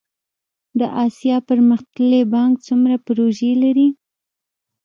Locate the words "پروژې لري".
3.05-3.87